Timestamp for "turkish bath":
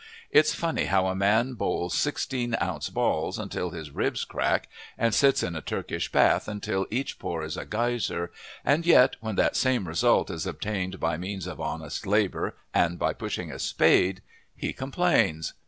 5.61-6.47